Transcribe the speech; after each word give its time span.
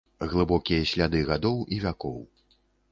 Глыбокія 0.31 0.89
сляды 0.93 1.21
гадоў 1.31 1.57
і 1.77 1.81
вякоў. 1.87 2.19